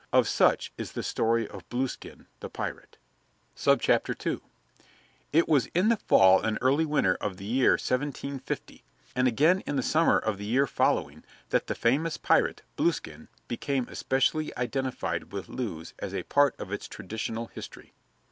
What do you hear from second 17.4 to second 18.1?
history.